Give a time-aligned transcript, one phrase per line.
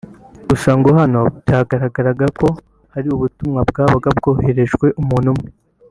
[0.49, 2.47] Gusa ngo hano byagaragaraga ko
[2.97, 5.49] ari ubutumwa bwabaga bwohererejwe umuntu umwe